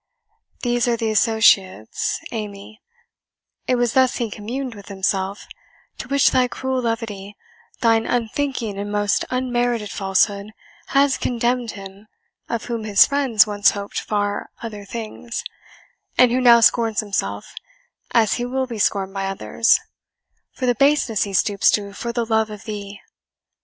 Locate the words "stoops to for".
21.33-22.11